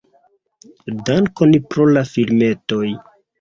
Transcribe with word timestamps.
Dankon 1.09 1.53
pro 1.75 1.87
la 1.91 2.05
filmetoj! 2.15 2.83